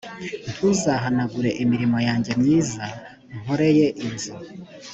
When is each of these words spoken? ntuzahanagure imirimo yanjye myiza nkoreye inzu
ntuzahanagure 0.51 1.49
imirimo 1.63 1.97
yanjye 2.07 2.31
myiza 2.41 2.83
nkoreye 3.41 3.87
inzu 4.05 4.33